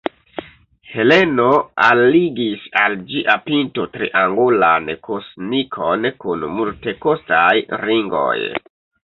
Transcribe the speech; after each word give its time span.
Heleno 0.91 1.43
alligis 1.87 2.63
al 2.83 2.97
ĝia 3.11 3.35
pinto 3.49 3.85
triangulan 3.99 4.89
kosnikon 5.09 6.09
kun 6.25 6.49
multekostaj 6.57 7.55
ringoj. 7.87 8.37